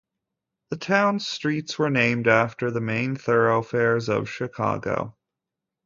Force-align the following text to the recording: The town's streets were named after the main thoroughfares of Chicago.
The 0.71 0.77
town's 0.77 1.27
streets 1.27 1.77
were 1.77 1.91
named 1.91 2.27
after 2.27 2.71
the 2.71 2.81
main 2.81 3.15
thoroughfares 3.17 4.09
of 4.09 4.27
Chicago. 4.27 5.15